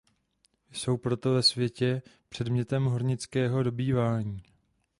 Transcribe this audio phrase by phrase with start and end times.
[0.71, 4.43] Jsou proto ve světě předmětem hornického dobývání.